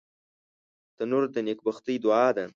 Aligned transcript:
تنور 0.97 1.23
د 1.35 1.37
نیکبختۍ 1.47 1.95
دعا 2.05 2.27
ده 2.37 2.45